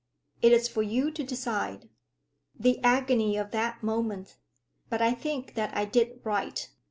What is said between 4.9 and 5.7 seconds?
I think